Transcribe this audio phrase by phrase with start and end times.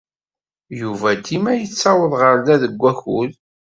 [0.79, 3.31] Yuba dima yettaweḍ ɣer da deg wakud.